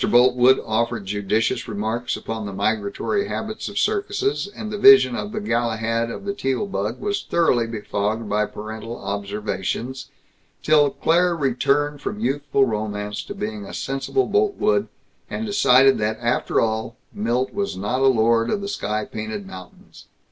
[0.09, 5.39] Boltwood offered judicious remarks upon the migratory habits of circuses, and the vision of the
[5.39, 10.07] Galahad of the Teal bug was thoroughly befogged by parental observations,
[10.63, 14.87] till Claire returned from youthful romance to being a sensible Boltwood,
[15.29, 20.07] and decided that after all, Milt was not a lord of the sky painted mountains.